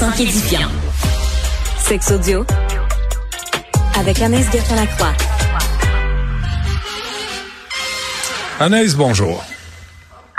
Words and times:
sans 0.00 0.10
qu'édifiant. 0.12 0.70
Sex 1.78 2.10
audio 2.10 2.46
avec 3.98 4.18
Anaïs 4.22 4.50
Gertin-Lacroix. 4.50 5.12
Anaïs, 8.58 8.94
bonjour. 8.94 9.44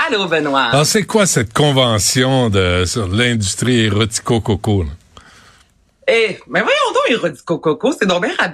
Allô, 0.07 0.25
Benoît. 0.25 0.63
Alors, 0.71 0.87
c'est 0.87 1.03
quoi 1.03 1.27
cette 1.27 1.53
convention 1.53 2.49
de, 2.49 2.85
sur 2.87 3.07
l'industrie 3.07 3.81
érotico-coco? 3.81 4.85
Eh, 6.07 6.39
mais 6.47 6.61
voyons 6.61 6.91
donc, 6.95 7.11
Érodico 7.11 7.59
Coco, 7.59 7.93
c'est 7.99 8.07
donc 8.07 8.23
bien. 8.23 8.33
Ça 8.35 8.49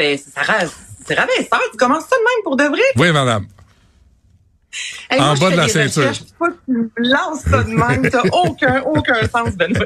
C'est 1.08 1.16
rabaissant. 1.16 1.58
Tu 1.72 1.78
commences 1.78 2.04
ça 2.04 2.18
de 2.18 2.22
même 2.22 2.44
pour 2.44 2.58
de 2.58 2.66
vrai? 2.66 2.82
Oui, 2.98 3.14
madame. 3.14 3.48
Hey, 5.10 5.20
En 5.20 5.26
moi, 5.26 5.36
bas 5.36 5.52
de 5.52 5.56
la 5.58 5.68
ceinture. 5.68 6.02
recherches, 6.08 6.24
vois, 6.38 6.50
tu 6.66 6.72
me 6.72 6.90
lances 6.98 7.42
ça 7.42 7.64
de 7.64 7.70
même. 7.70 8.10
T'as 8.10 8.24
aucun, 8.32 8.82
aucun 8.84 9.28
sens, 9.28 9.56
Benoît. 9.56 9.86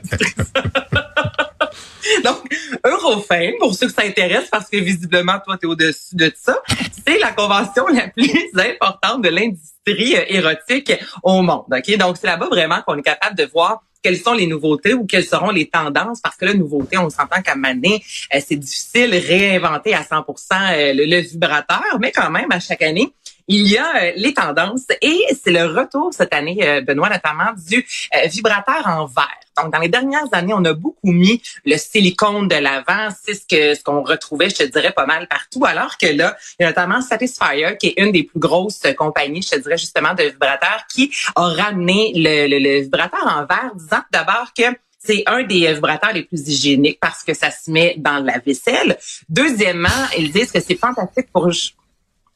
Donc, 2.25 2.39
Eurofame, 2.85 3.53
pour 3.59 3.73
ceux 3.75 3.87
que 3.87 3.93
ça 3.93 4.03
intéresse, 4.03 4.49
parce 4.51 4.67
que 4.69 4.77
visiblement, 4.77 5.39
toi, 5.45 5.57
tu 5.57 5.65
es 5.65 5.69
au-dessus 5.69 6.15
de 6.15 6.31
ça, 6.35 6.61
c'est 7.07 7.19
la 7.19 7.31
convention 7.31 7.87
la 7.87 8.07
plus 8.09 8.49
importante 8.55 9.21
de 9.23 9.29
l'industrie 9.29 10.15
euh, 10.17 10.25
érotique 10.27 10.91
au 11.23 11.41
monde. 11.41 11.65
Ok, 11.71 11.97
Donc, 11.97 12.17
c'est 12.19 12.27
là-bas 12.27 12.47
vraiment 12.47 12.81
qu'on 12.85 12.97
est 12.97 13.03
capable 13.03 13.35
de 13.37 13.45
voir 13.45 13.81
quelles 14.03 14.17
sont 14.17 14.33
les 14.33 14.47
nouveautés 14.47 14.95
ou 14.95 15.05
quelles 15.05 15.25
seront 15.25 15.51
les 15.51 15.69
tendances, 15.69 16.19
parce 16.21 16.35
que 16.35 16.45
la 16.45 16.55
nouveauté, 16.55 16.97
on 16.97 17.09
s'entend 17.09 17.41
qu'à 17.43 17.55
Mané, 17.55 18.03
euh, 18.33 18.39
c'est 18.45 18.55
difficile 18.55 19.11
de 19.11 19.17
réinventer 19.17 19.93
à 19.93 20.03
100 20.03 20.25
euh, 20.25 20.93
le, 20.93 21.05
le 21.05 21.19
vibrateur, 21.21 21.83
mais 21.99 22.11
quand 22.11 22.31
même, 22.31 22.51
à 22.51 22.59
chaque 22.59 22.81
année, 22.81 23.13
il 23.51 23.67
y 23.67 23.77
a 23.77 24.03
euh, 24.03 24.11
les 24.15 24.33
tendances 24.33 24.85
et 25.01 25.25
c'est 25.43 25.51
le 25.51 25.65
retour 25.65 26.13
cette 26.13 26.33
année, 26.33 26.57
euh, 26.61 26.79
Benoît, 26.79 27.09
notamment 27.09 27.51
du 27.67 27.85
euh, 28.15 28.27
vibrateur 28.27 28.87
en 28.87 29.05
verre. 29.05 29.27
Donc, 29.61 29.73
dans 29.73 29.79
les 29.79 29.89
dernières 29.89 30.27
années, 30.31 30.53
on 30.53 30.63
a 30.63 30.73
beaucoup 30.73 31.11
mis 31.11 31.41
le 31.65 31.75
silicone 31.75 32.47
de 32.47 32.55
l'avant. 32.55 33.09
C'est 33.21 33.33
ce 33.33 33.45
que 33.45 33.75
ce 33.75 33.83
qu'on 33.83 34.03
retrouvait, 34.03 34.49
je 34.49 34.55
te 34.55 34.63
dirais, 34.63 34.93
pas 34.93 35.05
mal 35.05 35.27
partout. 35.27 35.65
Alors 35.65 35.97
que 35.97 36.05
là, 36.05 36.37
il 36.57 36.63
y 36.63 36.65
a 36.65 36.69
notamment 36.69 37.01
Satisfyer, 37.01 37.75
qui 37.77 37.87
est 37.87 38.01
une 38.01 38.13
des 38.13 38.23
plus 38.23 38.39
grosses 38.39 38.83
compagnies, 38.97 39.41
je 39.41 39.57
te 39.57 39.59
dirais 39.61 39.77
justement, 39.77 40.13
de 40.13 40.23
vibrateurs, 40.23 40.85
qui 40.89 41.11
a 41.35 41.43
ramené 41.43 42.13
le, 42.15 42.47
le, 42.47 42.57
le 42.57 42.81
vibrateur 42.83 43.27
en 43.27 43.45
verre, 43.45 43.71
disant 43.75 44.01
d'abord 44.11 44.53
que 44.57 44.63
c'est 45.03 45.23
un 45.25 45.43
des 45.43 45.67
euh, 45.67 45.73
vibrateurs 45.73 46.13
les 46.13 46.23
plus 46.23 46.47
hygiéniques 46.47 46.99
parce 47.01 47.23
que 47.23 47.33
ça 47.33 47.51
se 47.51 47.71
met 47.71 47.95
dans 47.97 48.23
la 48.23 48.37
vaisselle. 48.37 48.97
Deuxièmement, 49.27 49.89
ils 50.17 50.31
disent 50.31 50.51
que 50.51 50.61
c'est 50.61 50.75
fantastique 50.75 51.27
pour 51.33 51.49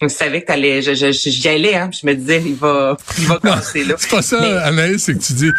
je 0.01 0.07
savais 0.07 0.41
que 0.41 0.47
t'allais, 0.47 0.81
je, 0.81 0.93
je, 0.93 1.11
j'y 1.11 1.47
allais, 1.47 1.75
hein. 1.75 1.89
Je 1.91 2.05
me 2.05 2.13
disais, 2.15 2.41
il 2.45 2.55
va, 2.55 2.97
il 3.17 3.25
va 3.27 3.37
commencer 3.39 3.83
là. 3.85 3.95
c'est 3.97 4.09
pas 4.09 4.21
ça, 4.21 4.39
Mais- 4.41 4.47
Anaïs, 4.63 5.03
c'est 5.03 5.13
que 5.17 5.23
tu 5.23 5.33
dis, 5.33 5.51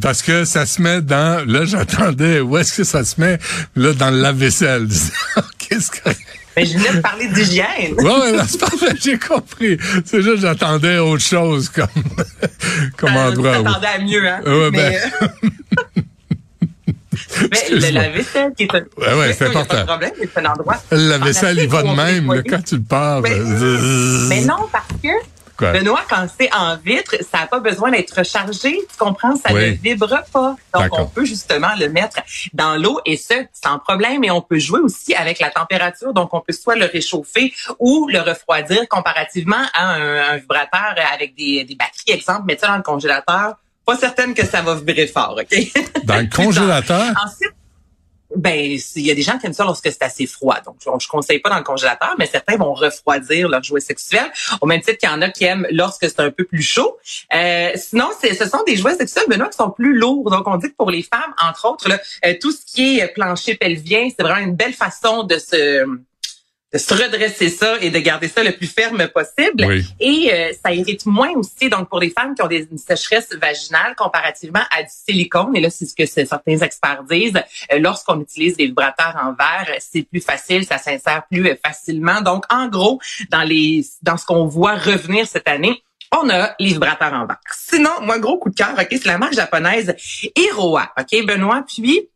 parce 0.00 0.22
que 0.22 0.44
ça 0.44 0.64
se 0.66 0.80
met 0.80 1.00
dans, 1.02 1.44
là, 1.48 1.64
j'attendais, 1.64 2.40
où 2.40 2.56
est-ce 2.56 2.76
que 2.76 2.84
ça 2.84 3.04
se 3.04 3.20
met? 3.20 3.38
Là, 3.76 3.92
dans 3.92 4.10
le 4.10 4.20
lave-vaisselle. 4.20 4.86
Qu'est-ce 5.58 5.90
que... 5.90 6.10
Mais 6.56 6.66
je 6.66 6.76
venais 6.78 6.94
de 6.96 7.00
parler 7.00 7.28
d'hygiène. 7.28 7.94
Ouais, 7.98 8.04
ouais, 8.04 8.32
non, 8.32 8.42
c'est 8.48 8.58
parfait, 8.60 8.94
j'ai 9.00 9.18
compris. 9.18 9.78
C'est 10.04 10.20
juste, 10.20 10.40
j'attendais 10.40 10.98
autre 10.98 11.22
chose 11.22 11.68
comme, 11.68 11.86
comme 12.96 13.10
Euh, 13.16 13.28
endroit. 13.30 13.56
Tu 13.58 13.62
où- 13.62 13.68
à 13.68 13.98
mieux, 14.04 14.28
hein. 14.28 14.40
Ouais, 14.44 14.70
mais, 14.72 14.98
ben. 15.20 15.30
mais 17.42 17.48
le 17.48 17.76
Excuse-moi. 17.76 18.02
lave-vaisselle 18.02 18.52
qui 18.56 18.62
est 18.64 18.74
un... 18.74 18.78
Ouais, 18.96 19.14
ouais, 19.18 19.32
c'est 19.32 19.44
a 19.46 19.50
Pas 19.50 19.58
important. 19.60 19.80
de 19.80 19.86
problème, 19.86 20.12
c'est 20.20 20.38
un 20.38 20.44
endroit... 20.46 20.76
La 20.90 21.18
vaisselle, 21.18 21.58
il 21.58 21.68
va 21.68 21.82
de 21.82 21.88
même, 21.88 22.32
là, 22.32 22.42
quand 22.48 22.62
tu 22.64 22.76
le 22.76 22.82
parles. 22.82 23.22
Mais- 23.22 23.30
euh, 23.38 24.26
Mais 24.28 24.40
non, 24.42 24.68
parce 24.72 24.86
que 25.02 25.08
Quoi? 25.56 25.72
Benoît, 25.72 26.00
quand 26.08 26.26
c'est 26.40 26.48
en 26.54 26.74
vitre, 26.78 27.16
ça 27.20 27.40
n'a 27.40 27.46
pas 27.46 27.60
besoin 27.60 27.90
d'être 27.90 28.16
rechargé. 28.16 28.78
Tu 28.78 28.96
comprends? 28.98 29.36
Ça 29.36 29.52
Oui. 29.52 29.72
ne 29.72 29.76
vibre 29.76 30.22
pas. 30.32 30.56
Donc, 30.72 30.88
on 30.98 31.04
peut 31.04 31.26
justement 31.26 31.68
le 31.78 31.90
mettre 31.90 32.16
dans 32.54 32.76
l'eau 32.80 32.98
et 33.04 33.18
ça, 33.18 33.34
sans 33.52 33.78
problème. 33.78 34.24
Et 34.24 34.30
on 34.30 34.40
peut 34.40 34.58
jouer 34.58 34.80
aussi 34.80 35.14
avec 35.14 35.38
la 35.38 35.50
température. 35.50 36.14
Donc, 36.14 36.32
on 36.32 36.40
peut 36.40 36.54
soit 36.54 36.76
le 36.76 36.86
réchauffer 36.86 37.52
ou 37.78 38.08
le 38.08 38.20
refroidir 38.20 38.88
comparativement 38.88 39.60
à 39.74 39.96
un, 39.96 40.32
un 40.32 40.36
vibrateur 40.38 40.94
avec 41.12 41.34
des, 41.36 41.64
des 41.64 41.74
batteries, 41.74 42.18
exemple. 42.18 42.46
Mettre 42.46 42.62
ça 42.62 42.68
dans 42.68 42.76
le 42.78 42.82
congélateur. 42.82 43.56
Pas 43.90 43.96
certaine 43.96 44.34
que 44.34 44.46
ça 44.46 44.62
va 44.62 44.76
vibrer 44.76 45.08
fort, 45.08 45.36
OK? 45.36 45.58
Dans 46.04 46.20
le 46.20 46.28
congélateur? 46.28 47.12
Ensuite, 47.24 47.54
ben, 48.36 48.78
il 48.94 49.02
y 49.04 49.10
a 49.10 49.16
des 49.16 49.22
gens 49.22 49.36
qui 49.36 49.46
aiment 49.46 49.52
ça 49.52 49.64
lorsque 49.64 49.90
c'est 49.90 50.02
assez 50.02 50.26
froid. 50.28 50.58
Donc, 50.64 50.76
je, 50.78 50.88
je 51.04 51.08
conseille 51.08 51.40
pas 51.40 51.50
dans 51.50 51.58
le 51.58 51.64
congélateur, 51.64 52.14
mais 52.16 52.26
certains 52.26 52.56
vont 52.56 52.72
refroidir 52.72 53.48
leur 53.48 53.64
jouet 53.64 53.80
sexuel, 53.80 54.30
au 54.60 54.66
même 54.66 54.80
titre 54.80 54.98
qu'il 54.98 55.08
y 55.08 55.12
en 55.12 55.20
a 55.22 55.28
qui 55.28 55.42
aiment 55.42 55.66
lorsque 55.72 56.08
c'est 56.08 56.20
un 56.20 56.30
peu 56.30 56.44
plus 56.44 56.62
chaud. 56.62 56.98
Euh, 57.34 57.72
sinon, 57.74 58.10
ce 58.22 58.48
sont 58.48 58.62
des 58.64 58.76
jouets 58.76 58.94
sexuels, 58.94 59.24
Benoît, 59.28 59.48
qui 59.48 59.56
sont 59.56 59.70
plus 59.70 59.98
lourds. 59.98 60.30
Donc, 60.30 60.46
on 60.46 60.56
dit 60.58 60.68
que 60.68 60.76
pour 60.76 60.92
les 60.92 61.02
femmes, 61.02 61.34
entre 61.42 61.68
autres, 61.68 61.88
là, 61.88 61.98
euh, 62.24 62.34
tout 62.40 62.52
ce 62.52 62.64
qui 62.64 63.00
est 63.00 63.08
plancher 63.08 63.56
pelvien, 63.56 64.08
c'est 64.16 64.22
vraiment 64.22 64.46
une 64.46 64.54
belle 64.54 64.74
façon 64.74 65.24
de 65.24 65.36
se 65.36 65.84
se 66.78 66.94
redresser 66.94 67.48
ça 67.48 67.78
et 67.80 67.90
de 67.90 67.98
garder 67.98 68.28
ça 68.28 68.44
le 68.44 68.52
plus 68.52 68.66
ferme 68.68 69.08
possible. 69.08 69.64
Oui. 69.66 69.84
Et 69.98 70.32
euh, 70.32 70.52
ça 70.64 70.72
irrite 70.72 71.04
moins 71.06 71.32
aussi, 71.32 71.68
donc 71.68 71.88
pour 71.88 71.98
les 71.98 72.10
femmes 72.10 72.34
qui 72.34 72.42
ont 72.42 72.46
des, 72.46 72.68
une 72.70 72.78
sécheresse 72.78 73.28
vaginale 73.34 73.94
comparativement 73.96 74.62
à 74.70 74.82
du 74.82 74.88
silicone. 74.88 75.56
Et 75.56 75.60
là, 75.60 75.70
c'est 75.70 75.86
ce 75.86 75.94
que 75.94 76.06
certains 76.06 76.58
experts 76.58 77.04
disent. 77.10 77.40
euh, 77.72 77.78
Lorsqu'on 77.78 78.20
utilise 78.20 78.56
des 78.56 78.66
vibrateurs 78.66 79.16
en 79.20 79.32
verre, 79.32 79.76
c'est 79.80 80.02
plus 80.02 80.20
facile, 80.20 80.64
ça 80.64 80.78
s'insère 80.78 81.24
plus 81.30 81.48
euh, 81.48 81.54
facilement. 81.64 82.20
Donc, 82.20 82.44
en 82.50 82.68
gros, 82.68 83.00
dans 83.30 83.42
les 83.42 83.84
dans 84.02 84.16
ce 84.16 84.24
qu'on 84.24 84.46
voit 84.46 84.76
revenir 84.76 85.26
cette 85.26 85.48
année, 85.48 85.82
on 86.12 86.28
a 86.30 86.54
les 86.58 86.68
vibrateurs 86.72 87.12
en 87.12 87.26
verre. 87.26 87.40
Sinon, 87.52 87.90
moi, 88.02 88.18
gros 88.18 88.38
coup 88.38 88.50
de 88.50 88.54
cœur, 88.54 88.74
ok, 88.78 88.88
c'est 88.90 89.06
la 89.06 89.18
marque 89.18 89.34
japonaise 89.34 89.94
Hiroa, 90.36 90.92
ok, 90.98 91.26
Benoît. 91.26 91.64
Puis 91.66 92.08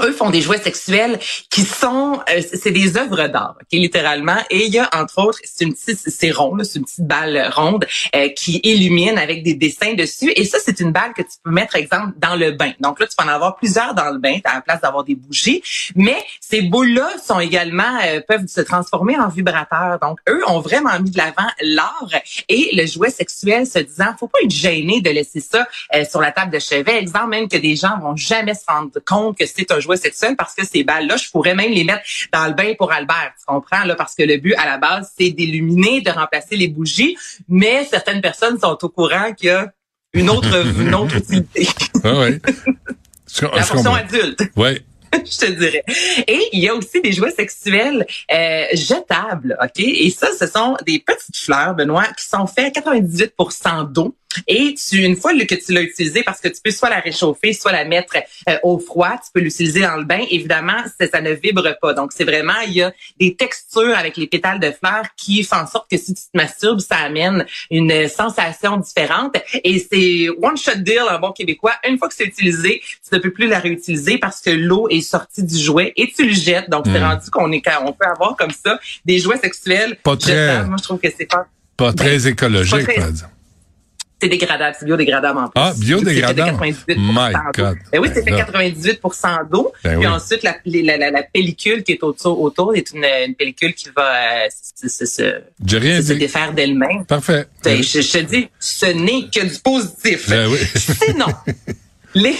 eux 0.00 0.12
font 0.12 0.30
des 0.30 0.40
jouets 0.40 0.60
sexuels 0.60 1.18
qui 1.50 1.62
sont 1.62 2.20
euh, 2.30 2.40
c'est 2.52 2.70
des 2.70 2.96
œuvres 2.96 3.28
d'art 3.28 3.56
ok 3.60 3.66
littéralement. 3.72 4.38
Et 4.50 4.66
il 4.66 4.72
y 4.72 4.78
a 4.78 4.88
entre 4.94 5.18
autres 5.18 5.38
c'est 5.44 5.64
une 5.64 5.74
petite 5.74 5.98
c'est 5.98 6.30
rond 6.30 6.56
c'est 6.62 6.78
une 6.78 6.84
petite 6.84 7.06
balle 7.06 7.50
ronde 7.54 7.86
euh, 8.14 8.28
qui 8.36 8.60
illumine 8.62 9.18
avec 9.18 9.42
des 9.42 9.54
dessins 9.54 9.94
dessus. 9.94 10.32
Et 10.36 10.44
ça 10.44 10.58
c'est 10.64 10.80
une 10.80 10.92
balle 10.92 11.12
que 11.14 11.22
tu 11.22 11.38
peux 11.42 11.50
mettre 11.50 11.76
exemple 11.76 12.14
dans 12.18 12.36
le 12.36 12.52
bain. 12.52 12.72
Donc 12.80 13.00
là 13.00 13.06
tu 13.06 13.16
peux 13.16 13.24
en 13.24 13.28
avoir 13.28 13.56
plusieurs 13.56 13.94
dans 13.94 14.10
le 14.10 14.18
bain 14.18 14.38
à 14.44 14.54
la 14.54 14.60
place 14.60 14.80
d'avoir 14.80 15.04
des 15.04 15.14
bougies. 15.14 15.62
Mais 15.94 16.16
ces 16.40 16.62
boules 16.62 16.94
là 16.94 17.10
sont 17.24 17.40
également 17.40 17.98
euh, 18.04 18.20
peuvent 18.26 18.46
se 18.46 18.60
transformer 18.60 19.18
en 19.18 19.28
vibrateurs. 19.28 19.98
Donc 20.00 20.18
eux 20.28 20.42
ont 20.46 20.60
vraiment 20.60 20.98
mis 21.00 21.10
de 21.10 21.18
l'avant 21.18 21.48
l'art 21.60 22.10
et 22.48 22.70
le 22.74 22.86
jouet 22.86 23.10
sexuel 23.10 23.66
se 23.66 23.78
disant 23.78 24.14
faut 24.18 24.28
pas 24.28 24.38
être 24.44 24.50
gêné 24.50 25.00
de 25.00 25.10
laisser 25.10 25.40
ça 25.40 25.66
euh, 25.94 26.04
sur 26.04 26.20
la 26.20 26.32
table 26.32 26.52
de 26.52 26.58
chevet. 26.58 26.98
Exemple 26.98 27.28
même 27.28 27.48
que 27.48 27.56
des 27.56 27.76
gens 27.76 27.98
vont 28.00 28.16
jamais 28.16 28.54
se 28.54 28.64
rendre 28.66 28.90
compte 29.04 29.36
que 29.38 29.46
c'est 29.46 29.70
un 29.70 29.80
jouet 29.80 29.87
sexuel 29.96 30.36
parce 30.36 30.54
que 30.54 30.64
ces 30.66 30.84
balles 30.84 31.06
là 31.06 31.16
je 31.16 31.30
pourrais 31.30 31.54
même 31.54 31.70
les 31.72 31.84
mettre 31.84 32.02
dans 32.32 32.46
le 32.46 32.52
bain 32.54 32.74
pour 32.76 32.92
Albert 32.92 33.32
tu 33.38 33.44
comprends 33.46 33.84
là 33.84 33.94
parce 33.94 34.14
que 34.14 34.22
le 34.22 34.36
but 34.36 34.54
à 34.56 34.66
la 34.66 34.78
base 34.78 35.12
c'est 35.18 35.30
d'illuminer 35.30 36.00
de 36.00 36.10
remplacer 36.10 36.56
les 36.56 36.68
bougies 36.68 37.16
mais 37.48 37.84
certaines 37.90 38.20
personnes 38.20 38.58
sont 38.58 38.76
au 38.82 38.88
courant 38.88 39.32
qu'il 39.32 39.48
y 39.48 39.50
a 39.50 39.72
une 40.12 40.30
autre 40.30 40.66
une 40.80 40.94
autre 40.94 41.16
utilité 41.16 41.68
Ah, 42.04 42.18
ouais. 42.18 42.40
La 43.54 43.62
fonction 43.62 43.94
adulte 43.94 44.42
Ouais. 44.56 44.82
je 45.12 45.38
te 45.38 45.50
dirais. 45.52 45.82
Et 46.26 46.40
il 46.52 46.60
y 46.60 46.68
a 46.68 46.74
aussi 46.74 47.00
des 47.00 47.12
jouets 47.12 47.30
sexuels 47.30 48.06
euh, 48.32 48.64
jetables, 48.74 49.56
OK? 49.62 49.78
Et 49.80 50.10
ça, 50.10 50.28
ce 50.38 50.46
sont 50.46 50.76
des 50.86 50.98
petites 50.98 51.36
fleurs, 51.36 51.74
Benoît, 51.74 52.08
qui 52.16 52.26
sont 52.26 52.46
faits 52.46 52.76
à 52.76 52.80
98% 52.80 53.92
d'eau. 53.92 54.14
Et 54.46 54.74
tu, 54.74 54.98
une 55.02 55.16
fois 55.16 55.32
que 55.32 55.54
tu 55.54 55.72
l'as 55.72 55.80
utilisé, 55.82 56.22
parce 56.22 56.40
que 56.40 56.48
tu 56.48 56.60
peux 56.62 56.70
soit 56.70 56.90
la 56.90 57.00
réchauffer, 57.00 57.52
soit 57.52 57.72
la 57.72 57.84
mettre 57.84 58.14
euh, 58.48 58.56
au 58.62 58.78
froid, 58.78 59.12
tu 59.24 59.30
peux 59.32 59.40
l'utiliser 59.40 59.80
dans 59.80 59.96
le 59.96 60.04
bain. 60.04 60.20
Évidemment, 60.30 60.76
ça, 61.00 61.06
ça 61.08 61.20
ne 61.20 61.32
vibre 61.32 61.66
pas. 61.80 61.94
Donc, 61.94 62.12
c'est 62.14 62.24
vraiment, 62.24 62.60
il 62.66 62.74
y 62.74 62.82
a 62.82 62.92
des 63.18 63.34
textures 63.34 63.96
avec 63.96 64.16
les 64.16 64.26
pétales 64.26 64.60
de 64.60 64.70
fleurs 64.70 65.04
qui 65.16 65.42
font 65.44 65.56
en 65.56 65.66
sorte 65.66 65.90
que 65.90 65.96
si 65.96 66.14
tu 66.14 66.22
te 66.22 66.36
masturbes, 66.36 66.80
ça 66.80 66.96
amène 66.96 67.46
une 67.70 68.06
sensation 68.08 68.76
différente. 68.76 69.36
Et 69.64 69.78
c'est 69.78 70.28
one 70.42 70.56
shot 70.56 70.76
deal 70.76 71.02
en 71.10 71.18
bon 71.18 71.32
québécois. 71.32 71.74
Une 71.88 71.98
fois 71.98 72.08
que 72.08 72.14
c'est 72.14 72.24
utilisé, 72.26 72.82
tu 73.08 73.14
ne 73.14 73.18
peux 73.20 73.30
plus 73.30 73.48
la 73.48 73.58
réutiliser 73.60 74.18
parce 74.18 74.40
que 74.40 74.50
l'eau 74.50 74.88
est 74.90 75.00
sortie 75.00 75.42
du 75.42 75.56
jouet 75.58 75.92
et 75.96 76.12
tu 76.14 76.26
le 76.28 76.34
jettes. 76.34 76.68
Donc, 76.70 76.84
c'est 76.86 77.00
Mm. 77.00 77.04
rendu 77.04 77.30
qu'on 77.30 77.50
est, 77.52 77.62
on 77.82 77.92
peut 77.92 78.06
avoir 78.06 78.36
comme 78.36 78.50
ça 78.50 78.78
des 79.04 79.18
jouets 79.18 79.38
sexuels. 79.38 79.96
Pas 80.02 80.16
très-. 80.16 80.64
Moi, 80.66 80.76
je 80.78 80.82
trouve 80.84 80.98
que 81.00 81.08
c'est 81.16 81.26
pas, 81.26 81.46
Pas 81.76 81.92
très 81.92 82.26
écologique, 82.28 82.74
Ben, 82.74 82.84
pas 82.86 82.92
très- 82.92 83.00
par 83.00 83.08
exemple. 83.08 83.32
C'est 84.20 84.28
dégradable, 84.28 84.76
c'est 84.78 84.86
biodégradable 84.86 85.38
en 85.38 85.48
plus. 85.48 85.52
Ah, 85.54 85.72
biodégradable? 85.78 86.58
C'est 86.60 86.72
fait 86.72 86.94
de 86.94 86.98
98 86.98 86.98
My. 86.98 87.32
God. 87.54 87.78
Ben 87.92 88.00
oui, 88.00 88.08
c'est 88.12 88.22
fait 88.22 88.30
Ben 88.30 88.36
là. 88.38 88.44
98 88.44 89.00
d'eau. 89.50 89.72
Ben 89.84 89.90
puis 89.90 89.98
oui. 89.98 90.06
ensuite, 90.06 90.42
la, 90.42 90.56
la, 90.64 90.96
la, 90.96 91.10
la 91.10 91.22
pellicule 91.22 91.82
qui 91.84 91.92
est 91.92 92.02
autour, 92.02 92.40
autour 92.40 92.74
est 92.74 92.90
une, 92.92 93.04
une 93.04 93.34
pellicule 93.34 93.74
qui 93.74 93.88
va 93.94 94.44
euh, 94.44 94.48
se, 94.88 95.06
se, 95.06 96.12
défaire 96.14 96.52
d'elle-même. 96.52 97.04
Parfait. 97.06 97.46
Ben, 97.62 97.82
je, 97.82 98.00
je 98.00 98.12
te 98.12 98.18
dis, 98.18 98.48
ce 98.58 98.86
n'est 98.86 99.28
que 99.28 99.44
du 99.44 99.58
positif. 99.60 100.28
Ben 100.28 100.48
oui. 100.48 100.58
Sinon, 100.74 101.26
Les... 102.14 102.32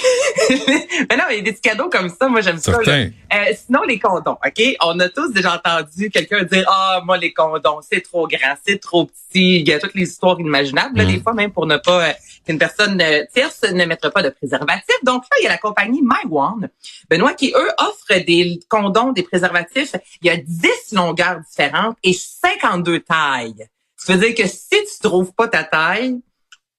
mais 1.10 1.16
non, 1.16 1.24
il 1.30 1.36
y 1.36 1.38
a 1.38 1.42
des 1.42 1.52
petits 1.52 1.60
cadeaux 1.60 1.90
comme 1.90 2.08
ça, 2.08 2.28
moi 2.28 2.40
j'aime 2.40 2.58
ça. 2.58 2.78
Euh, 2.78 3.52
sinon, 3.54 3.82
les 3.82 3.98
condoms, 3.98 4.38
OK? 4.44 4.76
On 4.82 4.98
a 4.98 5.08
tous 5.08 5.30
déjà 5.32 5.56
entendu 5.56 6.10
quelqu'un 6.10 6.42
dire 6.44 6.64
Ah, 6.68 7.02
moi, 7.04 7.18
les 7.18 7.32
condoms, 7.32 7.80
c'est 7.82 8.00
trop 8.00 8.26
grand, 8.26 8.54
c'est 8.66 8.80
trop 8.80 9.04
petit. 9.06 9.60
Il 9.60 9.68
y 9.68 9.72
a 9.72 9.78
toutes 9.78 9.94
les 9.94 10.04
histoires 10.04 10.40
inimaginables. 10.40 10.96
Là, 10.96 11.04
mm. 11.04 11.08
Des 11.08 11.20
fois, 11.20 11.34
même 11.34 11.52
pour 11.52 11.66
ne 11.66 11.76
pas 11.76 12.08
euh, 12.08 12.12
qu'une 12.46 12.58
personne 12.58 13.00
euh, 13.00 13.24
tierce 13.32 13.62
ne 13.62 13.84
mettre 13.84 14.10
pas 14.10 14.22
de 14.22 14.30
préservatif. 14.30 14.96
Donc 15.04 15.24
là, 15.24 15.36
il 15.40 15.44
y 15.44 15.46
a 15.46 15.50
la 15.50 15.58
compagnie 15.58 16.02
MyOne, 16.02 16.68
Benoît, 17.10 17.34
qui, 17.34 17.52
eux, 17.54 17.70
offre 17.78 18.24
des 18.24 18.58
condoms, 18.68 19.12
des 19.12 19.22
préservatifs. 19.22 19.94
Il 20.22 20.28
y 20.28 20.30
a 20.30 20.36
10 20.36 20.92
longueurs 20.92 21.40
différentes 21.40 21.96
et 22.02 22.14
52 22.14 23.00
tailles. 23.00 23.68
Ça 23.96 24.14
veut 24.14 24.26
dire 24.26 24.34
que 24.34 24.48
si 24.48 24.70
tu 24.70 25.02
trouves 25.02 25.32
pas 25.34 25.48
ta 25.48 25.64
taille, 25.64 26.20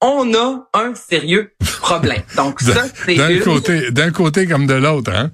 on 0.02 0.34
a 0.34 0.68
un 0.74 0.96
sérieux 0.96 1.54
problème. 1.82 2.22
Donc 2.36 2.62
ça, 2.62 2.86
c'est 3.06 3.16
d'un 3.16 3.40
côté, 3.40 3.92
d'un 3.92 4.12
côté 4.12 4.48
comme 4.48 4.68
de 4.68 4.76
l'autre, 4.76 5.12
hein. 5.14 5.32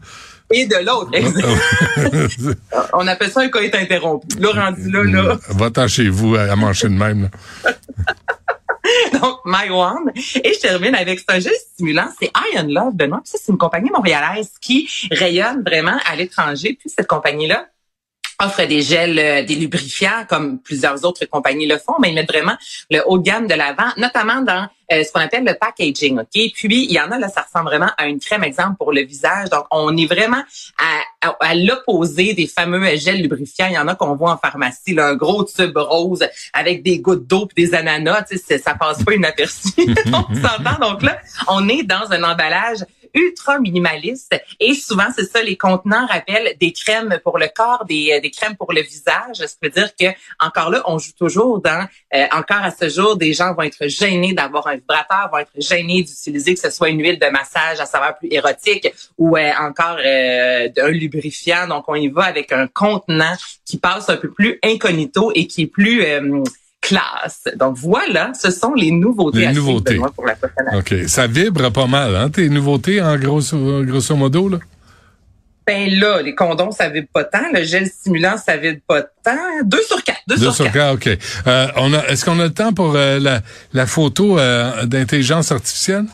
Et 0.51 0.67
de 0.67 0.75
l'autre, 0.85 1.09
On 2.93 3.07
appelle 3.07 3.31
ça 3.31 3.41
un 3.41 3.49
coït 3.49 3.73
interrompu. 3.73 4.27
Là, 4.37 4.51
rendu 4.51 4.91
là, 4.91 5.03
là. 5.03 5.39
Va-t'en 5.49 5.87
chez 5.87 6.07
vous 6.07 6.35
à 6.35 6.55
manger 6.55 6.87
de 6.87 6.93
même. 6.93 7.31
Donc, 9.13 9.39
My 9.43 9.69
One. 9.71 10.11
Et 10.15 10.53
je 10.53 10.59
termine 10.59 10.93
avec 10.93 11.19
ce 11.27 11.39
jeu 11.39 11.51
stimulant, 11.73 12.07
c'est 12.19 12.31
Iron 12.53 12.67
Love, 12.67 12.93
Benoît. 12.93 13.21
ça, 13.23 13.39
c'est 13.43 13.51
une 13.51 13.57
compagnie 13.57 13.89
montréalaise 13.89 14.51
qui 14.61 14.87
rayonne 15.09 15.63
vraiment 15.65 15.97
à 16.05 16.15
l'étranger. 16.15 16.77
Puis 16.79 16.91
cette 16.95 17.07
compagnie-là, 17.07 17.67
offre 18.39 18.65
des 18.65 18.81
gels, 18.81 19.17
euh, 19.19 19.43
des 19.43 19.55
lubrifiants 19.55 20.25
comme 20.27 20.59
plusieurs 20.59 21.05
autres 21.05 21.25
compagnies 21.25 21.67
le 21.67 21.77
font, 21.77 21.95
mais 21.99 22.09
ils 22.09 22.15
mettent 22.15 22.31
vraiment 22.31 22.55
le 22.89 23.01
haut 23.05 23.17
de 23.17 23.23
gamme 23.23 23.47
de 23.47 23.53
l'avant, 23.53 23.89
notamment 23.97 24.41
dans 24.41 24.67
euh, 24.91 25.03
ce 25.03 25.11
qu'on 25.11 25.21
appelle 25.21 25.43
le 25.43 25.55
packaging. 25.55 26.19
Ok, 26.19 26.51
puis 26.53 26.85
il 26.85 26.91
y 26.91 26.99
en 26.99 27.11
a 27.11 27.17
là, 27.17 27.27
ça 27.29 27.41
ressemble 27.41 27.69
vraiment 27.69 27.89
à 27.97 28.07
une 28.07 28.19
crème 28.19 28.43
exemple 28.43 28.75
pour 28.77 28.91
le 28.91 29.01
visage. 29.01 29.49
Donc 29.49 29.65
on 29.71 29.95
est 29.97 30.05
vraiment 30.05 30.43
à, 30.77 31.35
à, 31.39 31.55
l'opposé 31.55 32.33
des 32.33 32.47
fameux 32.47 32.95
gels 32.95 33.21
lubrifiants. 33.21 33.67
Il 33.67 33.73
y 33.73 33.77
en 33.77 33.87
a 33.87 33.95
qu'on 33.95 34.15
voit 34.15 34.31
en 34.31 34.37
pharmacie, 34.37 34.93
là, 34.93 35.07
un 35.07 35.15
gros 35.15 35.43
tube 35.43 35.75
rose 35.75 36.27
avec 36.53 36.83
des 36.83 36.99
gouttes 36.99 37.25
d'eau 37.25 37.47
puis 37.47 37.65
des 37.65 37.73
ananas. 37.73 38.25
Tu 38.29 38.37
sais, 38.37 38.57
ça 38.57 38.75
passe 38.75 39.03
pas 39.03 39.13
inaperçu. 39.13 39.71
on 40.07 40.35
s'entend. 40.35 40.79
Donc 40.79 41.01
là, 41.01 41.19
on 41.47 41.67
est 41.67 41.83
dans 41.83 42.11
un 42.11 42.23
emballage 42.23 42.79
ultra 43.15 43.59
minimaliste 43.59 44.35
et 44.59 44.73
souvent 44.73 45.07
c'est 45.15 45.25
ça 45.25 45.41
les 45.41 45.57
contenants 45.57 46.05
rappellent 46.05 46.55
des 46.59 46.73
crèmes 46.73 47.19
pour 47.23 47.39
le 47.39 47.47
corps, 47.53 47.85
des, 47.85 48.11
euh, 48.11 48.19
des 48.19 48.29
crèmes 48.29 48.55
pour 48.55 48.73
le 48.73 48.81
visage. 48.81 49.37
Ça 49.37 49.55
veut 49.61 49.69
dire 49.69 49.89
que 49.99 50.05
encore 50.39 50.69
là 50.69 50.83
on 50.85 50.99
joue 50.99 51.13
toujours 51.17 51.61
dans 51.61 51.87
euh, 52.13 52.25
encore 52.31 52.63
à 52.63 52.71
ce 52.71 52.89
jour 52.89 53.15
des 53.15 53.33
gens 53.33 53.53
vont 53.53 53.63
être 53.63 53.87
gênés 53.87 54.33
d'avoir 54.33 54.67
un 54.67 54.75
vibrateur, 54.75 55.29
vont 55.31 55.39
être 55.39 55.51
gênés 55.57 56.03
d'utiliser 56.03 56.53
que 56.53 56.59
ce 56.59 56.69
soit 56.69 56.89
une 56.89 57.01
huile 57.01 57.19
de 57.19 57.27
massage 57.27 57.79
à 57.79 57.85
saveur 57.85 58.17
plus 58.17 58.27
érotique 58.31 58.93
ou 59.17 59.37
euh, 59.37 59.51
encore 59.59 59.97
un 59.97 60.89
lubrifiant. 60.89 61.67
Donc 61.67 61.85
on 61.87 61.95
y 61.95 62.09
va 62.09 62.23
avec 62.23 62.51
un 62.51 62.67
contenant 62.67 63.35
qui 63.65 63.77
passe 63.77 64.09
un 64.09 64.17
peu 64.17 64.29
plus 64.29 64.59
incognito 64.63 65.31
et 65.33 65.47
qui 65.47 65.63
est 65.63 65.67
plus 65.67 66.03
classe. 66.85 67.43
Donc 67.55 67.77
voilà, 67.77 68.31
ce 68.39 68.51
sont 68.51 68.73
les 68.73 68.91
nouveautés. 68.91 69.39
Les 69.39 69.53
nouveautés. 69.53 69.99
Pour 70.15 70.25
la 70.25 70.35
OK. 70.77 70.93
Ça 71.07 71.27
vibre 71.27 71.71
pas 71.71 71.87
mal, 71.87 72.15
hein, 72.15 72.29
tes 72.29 72.47
nouveautés 72.49 73.01
en 73.01 73.17
grosso, 73.17 73.57
grosso 73.83 74.15
modo, 74.15 74.49
là? 74.49 74.59
Ben 75.67 75.89
là, 75.99 76.21
les 76.21 76.35
condoms, 76.35 76.71
ça 76.71 76.89
vibre 76.89 77.07
pas 77.11 77.23
tant. 77.23 77.51
Le 77.51 77.63
gel 77.63 77.87
stimulant, 77.87 78.35
ça 78.37 78.55
vibre 78.55 78.81
pas 78.87 79.01
tant. 79.01 79.63
Deux 79.63 79.81
sur 79.81 80.03
quatre. 80.03 80.21
Deux, 80.27 80.51
sur, 80.51 80.71
quatre. 80.71 80.93
OK. 80.93 81.07
Euh, 81.47 81.67
on 81.77 81.91
a, 81.93 82.05
est-ce 82.05 82.23
qu'on 82.23 82.39
a 82.39 82.43
le 82.43 82.53
temps 82.53 82.71
pour 82.71 82.93
euh, 82.95 83.19
la, 83.19 83.41
la 83.73 83.87
photo 83.87 84.37
euh, 84.37 84.85
d'intelligence 84.85 85.51
artificielle? 85.51 86.05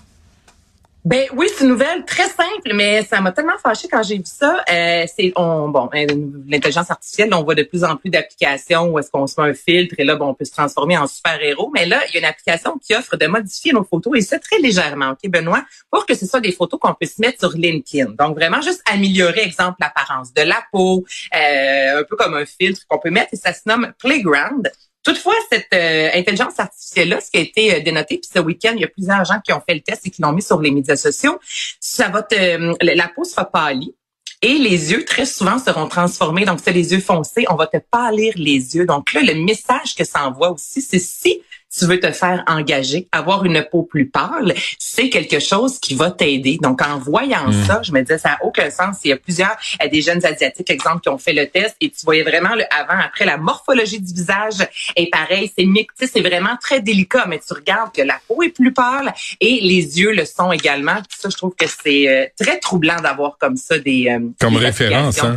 Ben 1.03 1.25
oui, 1.35 1.47
c'est 1.55 1.63
une 1.63 1.71
nouvelle 1.71 2.05
très 2.05 2.27
simple, 2.27 2.73
mais 2.75 3.03
ça 3.03 3.21
m'a 3.21 3.31
tellement 3.31 3.57
fâché 3.57 3.87
quand 3.87 4.03
j'ai 4.03 4.17
vu 4.17 4.23
ça. 4.25 4.63
Euh, 4.69 5.05
c'est 5.15 5.33
on, 5.35 5.69
bon, 5.69 5.89
euh, 5.95 6.05
l'intelligence 6.47 6.91
artificielle, 6.91 7.33
on 7.33 7.43
voit 7.43 7.55
de 7.55 7.63
plus 7.63 7.83
en 7.83 7.95
plus 7.95 8.11
d'applications 8.11 8.87
où 8.87 8.99
est-ce 8.99 9.09
qu'on 9.09 9.25
se 9.25 9.41
met 9.41 9.49
un 9.49 9.53
filtre 9.55 9.95
et 9.97 10.03
là, 10.03 10.15
bon, 10.15 10.27
on 10.27 10.33
peut 10.35 10.45
se 10.45 10.51
transformer 10.51 10.99
en 10.99 11.07
super-héros. 11.07 11.71
Mais 11.73 11.87
là, 11.87 11.99
il 12.07 12.13
y 12.13 12.17
a 12.17 12.19
une 12.19 12.25
application 12.25 12.77
qui 12.77 12.93
offre 12.93 13.17
de 13.17 13.25
modifier 13.25 13.73
nos 13.73 13.83
photos 13.83 14.15
et 14.15 14.21
c'est 14.21 14.37
très 14.37 14.59
légèrement, 14.59 15.09
ok, 15.09 15.27
Benoît, 15.31 15.65
pour 15.89 16.05
que 16.05 16.13
ce 16.13 16.27
soit 16.27 16.39
des 16.39 16.51
photos 16.51 16.79
qu'on 16.79 16.93
peut 16.93 17.07
se 17.07 17.19
mettre 17.19 17.39
sur 17.39 17.57
LinkedIn. 17.57 18.11
Donc 18.11 18.35
vraiment 18.35 18.61
juste 18.61 18.83
améliorer, 18.85 19.41
exemple, 19.41 19.77
l'apparence 19.79 20.31
de 20.35 20.43
la 20.43 20.63
peau, 20.71 21.03
euh, 21.35 21.99
un 22.01 22.03
peu 22.03 22.15
comme 22.15 22.35
un 22.35 22.45
filtre 22.45 22.81
qu'on 22.87 22.99
peut 22.99 23.09
mettre 23.09 23.29
et 23.33 23.37
ça 23.37 23.53
se 23.53 23.61
nomme 23.65 23.91
Playground. 23.97 24.71
Toutefois, 25.03 25.33
cette 25.51 25.73
euh, 25.73 26.09
intelligence 26.13 26.59
artificielle-là, 26.59 27.21
ce 27.21 27.31
qui 27.31 27.37
a 27.37 27.41
été 27.41 27.75
euh, 27.75 27.79
dénoté, 27.79 28.19
puis 28.19 28.29
ce 28.31 28.39
week-end, 28.39 28.73
il 28.75 28.81
y 28.81 28.83
a 28.83 28.87
plusieurs 28.87 29.25
gens 29.25 29.39
qui 29.43 29.51
ont 29.51 29.61
fait 29.67 29.73
le 29.73 29.81
test 29.81 30.05
et 30.05 30.11
qui 30.11 30.21
l'ont 30.21 30.31
mis 30.31 30.43
sur 30.43 30.61
les 30.61 30.69
médias 30.69 30.95
sociaux, 30.95 31.39
ça 31.79 32.09
va 32.09 32.21
te, 32.21 32.35
euh, 32.35 32.73
la 32.81 33.07
peau 33.07 33.23
sera 33.23 33.45
pâlie. 33.45 33.95
Et 34.43 34.55
les 34.55 34.91
yeux, 34.91 35.05
très 35.05 35.25
souvent, 35.25 35.59
seront 35.59 35.87
transformés. 35.87 36.45
Donc, 36.45 36.59
c'est 36.63 36.71
les 36.71 36.93
yeux 36.93 36.99
foncés. 36.99 37.45
On 37.49 37.55
va 37.55 37.67
te 37.67 37.77
pâlir 37.77 38.33
les 38.35 38.75
yeux. 38.75 38.87
Donc 38.87 39.13
là, 39.13 39.21
le 39.21 39.35
message 39.35 39.93
que 39.95 40.03
ça 40.03 40.27
envoie 40.27 40.51
aussi, 40.51 40.81
c'est 40.81 40.99
si 40.99 41.41
tu 41.77 41.85
veux 41.85 41.99
te 41.99 42.11
faire 42.11 42.43
engager, 42.47 43.07
avoir 43.11 43.45
une 43.45 43.65
peau 43.71 43.83
plus 43.83 44.07
pâle, 44.07 44.53
c'est 44.77 45.09
quelque 45.09 45.39
chose 45.39 45.79
qui 45.79 45.95
va 45.95 46.11
t'aider. 46.11 46.57
Donc, 46.61 46.81
en 46.81 46.99
voyant 46.99 47.47
hmm. 47.47 47.65
ça, 47.65 47.81
je 47.81 47.91
me 47.91 48.01
disais, 48.01 48.17
ça 48.17 48.29
n'a 48.29 48.37
aucun 48.43 48.69
sens. 48.69 48.97
Il 49.03 49.09
y 49.09 49.13
a 49.13 49.17
plusieurs, 49.17 49.55
euh, 49.83 49.87
des 49.87 50.01
jeunes 50.01 50.23
Asiatiques, 50.25 50.69
exemple, 50.69 51.01
qui 51.01 51.09
ont 51.09 51.17
fait 51.17 51.33
le 51.33 51.47
test 51.47 51.75
et 51.81 51.89
tu 51.89 52.03
voyais 52.03 52.23
vraiment 52.23 52.55
le 52.55 52.63
avant, 52.71 53.01
après, 53.01 53.25
la 53.25 53.37
morphologie 53.37 53.99
du 53.99 54.13
visage 54.13 54.67
est 54.95 55.09
pareil. 55.09 55.51
C'est 55.57 55.65
c'est 56.13 56.21
vraiment 56.21 56.57
très 56.61 56.81
délicat, 56.81 57.25
mais 57.27 57.39
tu 57.39 57.53
regardes 57.53 57.93
que 57.93 58.01
la 58.01 58.19
peau 58.27 58.43
est 58.43 58.49
plus 58.49 58.73
pâle 58.73 59.13
et 59.39 59.59
les 59.61 59.99
yeux 59.99 60.13
le 60.13 60.25
sont 60.25 60.51
également. 60.51 60.97
ça, 61.09 61.29
je 61.29 61.37
trouve 61.37 61.53
que 61.57 61.65
c'est 61.67 62.07
euh, 62.07 62.25
très 62.39 62.59
troublant 62.59 62.99
d'avoir 63.01 63.37
comme 63.39 63.55
ça 63.55 63.79
des... 63.79 64.07
Euh, 64.09 64.19
comme 64.39 64.57
référence, 64.57 65.23
hein? 65.23 65.35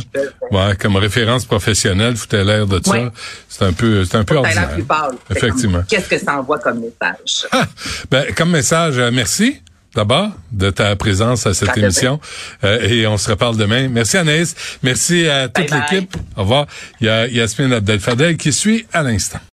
ouais, 0.51 0.75
comme 0.79 0.97
référence 0.97 1.45
professionnelle, 1.45 2.15
avez 2.31 2.43
l'air 2.43 2.67
de 2.67 2.81
ça. 2.83 3.11
C'est 3.47 3.65
un 3.65 3.73
peu, 3.73 4.03
c'est 4.05 4.17
un 4.17 4.23
peu 4.23 4.35
ordinaire. 4.35 4.73
Plus 4.73 4.83
pâle. 4.83 5.15
Effectivement. 5.29 5.83
Qu'est-ce 5.87 6.09
que 6.09 6.17
envoie 6.27 6.59
comme 6.59 6.79
message? 6.79 7.47
Ah, 7.51 7.65
ben, 8.09 8.33
comme 8.35 8.51
message, 8.51 8.97
euh, 8.97 9.11
merci 9.11 9.61
d'abord 9.95 10.29
de 10.51 10.69
ta 10.69 10.95
présence 10.95 11.47
à 11.47 11.53
cette 11.53 11.75
émission 11.77 12.19
euh, 12.63 12.81
et 12.81 13.07
on 13.07 13.17
se 13.17 13.29
reparle 13.29 13.57
demain. 13.57 13.87
Merci 13.87 14.17
Anaïs, 14.17 14.55
merci 14.83 15.27
à 15.27 15.47
toute 15.47 15.71
l'équipe. 15.71 16.15
Au 16.35 16.41
revoir. 16.41 16.67
Il 16.99 17.07
y 17.07 17.09
a 17.09 17.27
Yasmine 17.27 17.73
Abdel-Fadel 17.73 18.37
qui 18.37 18.51
suit 18.51 18.85
à 18.91 19.03
l'instant. 19.03 19.39